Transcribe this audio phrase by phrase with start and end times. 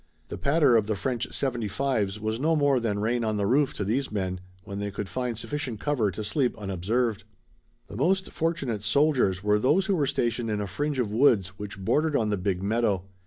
[0.29, 3.71] The patter of the French seventy fives was no more than rain on the roof
[3.75, 7.23] to these men when they could find sufficient cover to sleep unobserved.
[7.85, 11.77] The most fortunate soldiers were those who were stationed in a fringe of woods which
[11.77, 13.05] bordered on the big meadow.